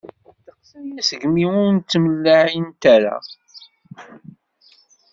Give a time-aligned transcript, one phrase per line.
[0.37, 3.15] Ddeqs aya segmi ur ttemlaɛint ara.